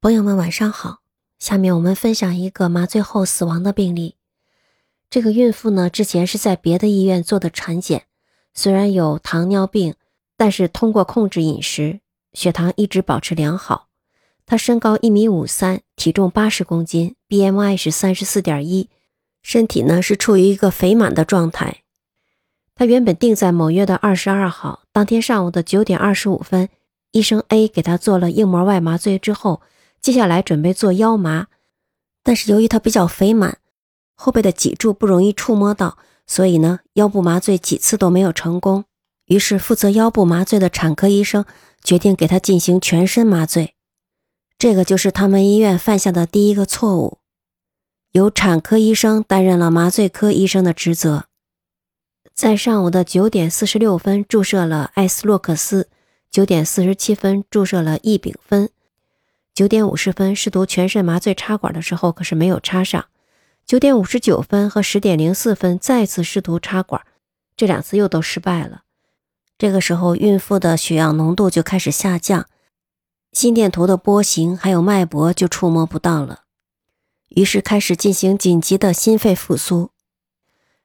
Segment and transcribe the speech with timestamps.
[0.00, 1.00] 朋友们晚上好，
[1.40, 4.14] 下面我们分享一个麻醉后死亡的病例。
[5.10, 8.04] 这个孕妇呢，之前是在别的医院做的产检，
[8.54, 9.96] 虽然有糖尿病，
[10.36, 11.98] 但是通过控制饮食，
[12.32, 13.88] 血糖一直保持良好。
[14.46, 18.88] 她身高一米五三，体重八十公斤，BMI 是三十四点一，
[19.42, 21.82] 身体呢是处于一个肥满的状态。
[22.76, 26.68] 她原本定在某月的二十二号，当天上午的九点二十五分，
[27.10, 29.60] 医生 A 给她做了硬膜外麻醉之后。
[30.00, 31.46] 接下来准备做腰麻，
[32.22, 33.58] 但是由于它比较肥满，
[34.14, 38.84] 后背的脊柱不容易触摸到，所以呢，腰部麻醉几次都没有成功。
[39.26, 41.44] 于是负责腰部麻醉的产科医生
[41.84, 43.74] 决定给他进行全身麻醉。
[44.56, 47.18] 这个就是他们医院犯下的第一个错误，
[48.12, 51.26] 由产科医生担任了麻醉科医生的职责，
[52.34, 55.88] 在上午的九点四十六分注射了艾斯洛克斯，
[56.30, 58.70] 九点四十七分注射了异丙酚。
[59.58, 63.06] 九点五十分试图全身麻醉插管的时候，可是没有插上。
[63.66, 67.02] 九点五十九分和十点零四分再次试图插管，
[67.56, 68.82] 这两次又都失败了。
[69.58, 72.46] 这个时候，孕妇的血氧浓度就开始下降，
[73.32, 76.42] 心电图的波形还有脉搏就触摸不到了。
[77.30, 79.90] 于是开始进行紧急的心肺复苏。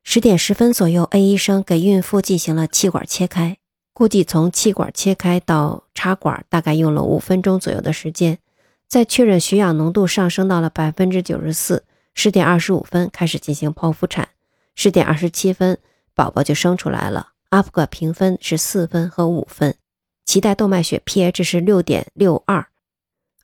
[0.02, 3.60] 十点十分左右，A 医生给孕妇进行了气管切开，
[3.94, 8.40] 估计从气管切开到插管大概用了五分钟左右的时间。
[8.94, 14.30] 在确认血氧浓度上升到了百分之九十四，十点二十五分开始进行剖腹产，
[14.76, 15.80] 十点二十七分
[16.14, 17.30] 宝宝就生出来了。
[17.50, 19.74] 阿普克评分是四分和五分，
[20.28, 22.68] 脐带动脉血 pH 是六点六二。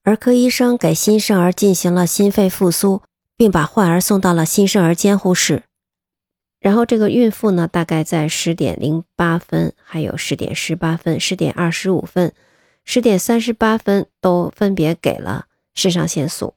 [0.04, 3.02] 儿科医生给新生儿进行了心肺复苏，
[3.36, 5.64] 并把患儿送到了新生儿监护室。
[6.60, 12.34] 然后这个孕妇呢，大概在十点零八分、还有十点十八分、十点二十五分。
[12.92, 15.46] 十点三十八分都分别给了
[15.76, 16.56] 肾上腺素，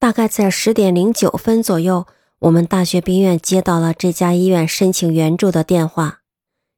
[0.00, 2.08] 大概在十点零九分左右，
[2.40, 6.22] 我们大学病院接到了这家医院申请援助的电话，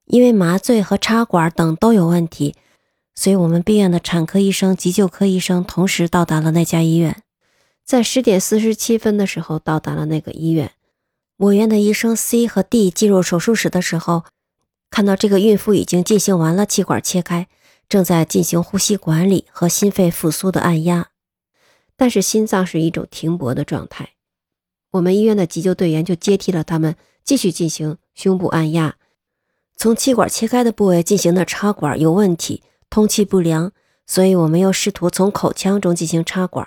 [0.05, 2.55] 因为麻醉和插管等都有问题，
[3.15, 7.23] 所以我们病院的产科医生、急救科医生同时到达了那家医院，
[7.83, 10.73] 在十点四十七分的时候到达了那个医院。
[11.39, 14.25] 我院的医生 C 和 D 进入手术室的时候，
[14.91, 17.49] 看到这个孕妇已经进行完了气管切开。
[17.89, 21.09] 正在进行呼吸管理和心肺复苏的按压，
[21.97, 24.11] 但是心脏是一种停泊的状态。
[24.93, 28.97] 我们医院的急救队员就接替了他们，继续进行胸部按压。
[29.77, 33.73] 从气管切开的部位进行的插管有问题，通气不良，
[34.07, 36.67] 所以我们又试图从口腔中进行插管，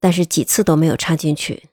[0.00, 1.68] 但是几次都没有插进去。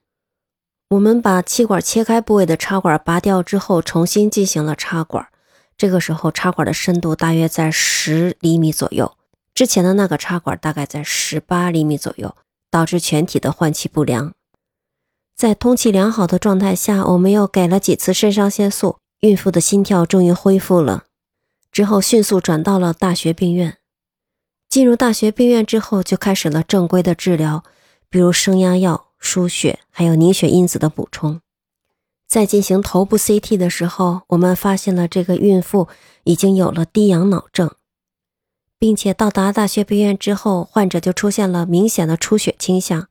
[0.90, 5.28] 我们把气管切开部位的插管拔掉之后，重新进行了插管。
[5.79, 9.16] 这个时候插管的深度大约在十厘米左右，
[9.53, 12.35] 之前的那个插管大概在十八厘米左右，
[12.69, 14.34] 导致全体的换气不良。
[15.38, 21.06] 在通气良好的状态下，我们又给了几次肾上腺素，孕妇的心跳终于恢复了。
[21.72, 23.78] 之后迅速转到了大学病院。
[24.67, 27.63] 进入大学病院之后，就开始了正规的治疗，
[28.09, 31.40] 比如升压药、输血，还有凝血因子的补充。
[32.29, 35.88] 在进行头部 CT 的时候，我们发现了这个孕妇
[36.25, 37.72] 已经有了低氧脑症，
[38.78, 43.07] 并且到达大学病院之后，患者就出现了明显的出血倾向，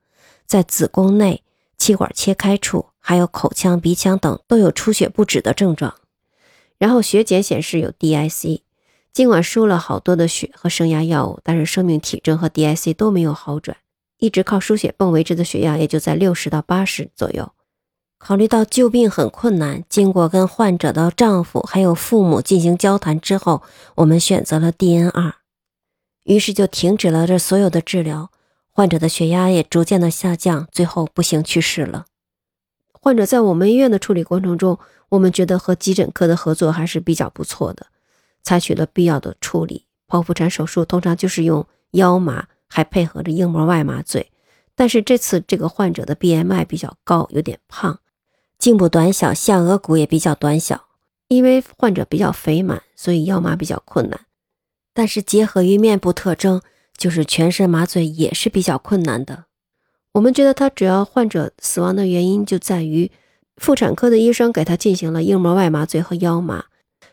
[0.46, 1.42] 在子宫内、
[1.76, 5.96] 气管切开处，还有口腔、鼻腔等都有出血不止的症状。
[6.78, 8.60] 然后血检显示有 DIC，
[9.12, 13.76] 尽管输了好多的血和升压药物，但是生命体征和 DIC 都没有好转，
[14.18, 17.50] 一直靠输血泵维持的血压也就在六十到八十左右。
[18.18, 23.62] 考虑到救病很困难，经过跟患者的丈夫还有父母进行交谈之后，
[23.94, 25.34] 我们选择了 DNR，
[26.24, 28.30] 于是就停止了这所有的治疗。
[28.70, 32.06] 患者的血压也逐渐的下降，最后不幸去世了。
[32.92, 37.86] 患者在我们医院的处理过程中，我们觉得和急诊科的合作还是比较不错的，
[38.42, 39.86] 采取了必要的处理。
[40.08, 44.30] 剖腹产手术通常就是用腰麻，还配合着硬膜外麻醉，
[44.74, 48.00] 但是这次这个患者的 BMI 比较高，有点胖。
[48.58, 50.88] 颈部短小，下颌骨也比较短小，
[51.28, 54.26] 因为患者比较肥满，所以腰麻比较困难。
[54.92, 56.60] 但是结合于面部特征，
[56.96, 59.44] 就是全身麻醉也是比较困难的。
[60.14, 63.08] 我们觉得他主要患者死亡的原因就在于
[63.58, 66.64] 妇产科的医生给他进行了硬膜外麻醉和腰麻，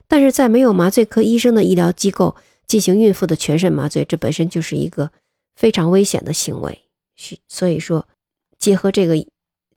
[0.07, 5.12] 但是在没有麻醉科医生的医疗机构进行孕妇的全身麻醉，这本身就是一个
[5.56, 6.81] 非常危险的行为。
[7.47, 8.07] 所以说，
[8.57, 9.24] 结合这个，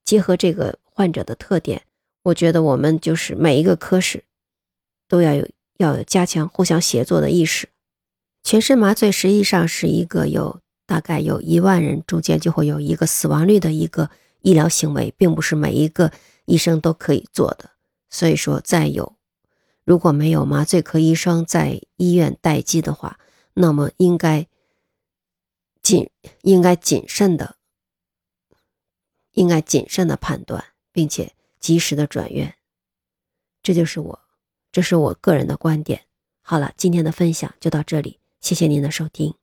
[0.02, 0.78] 结合这个。
[0.98, 1.84] 患者的特点，
[2.24, 4.24] 我觉得我们就是每一个科室
[5.06, 7.68] 都要有要有加强互相协作的意识。
[8.42, 14.10] 全身麻醉实际上是一个有大概有一万人中间就会有一个死亡率的一个
[14.40, 16.10] 医疗行为，并不是每一个
[16.46, 17.70] 医生都可以做的。
[18.10, 19.14] 所以说，再有
[19.84, 23.20] 如果没有麻醉科医生在医院待机的话，
[23.54, 24.48] 那么应该
[25.80, 26.10] 谨
[26.42, 27.54] 应该谨慎的，
[29.30, 30.64] 应该谨慎的判断，
[30.98, 32.56] 并且及时的转院。
[33.62, 34.20] 这就是我，
[34.72, 36.06] 这是我个人的观点。
[36.42, 39.37] 好了，今天的分享就到这里，谢谢您的收听。